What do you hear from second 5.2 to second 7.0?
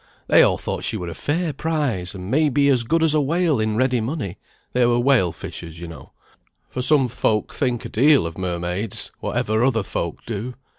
fishers you know). For